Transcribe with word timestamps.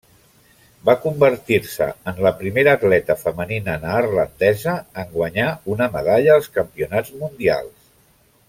Va 0.89 0.93
convertir-se 1.01 1.89
en 2.11 2.21
la 2.27 2.31
primera 2.39 2.73
atleta 2.79 3.17
femenina 3.25 3.77
neerlandesa 3.85 4.73
en 5.03 5.15
guanyar 5.15 5.49
una 5.77 5.91
medalla 5.99 6.35
als 6.39 6.53
Campionats 6.61 7.17
Mundials. 7.23 7.91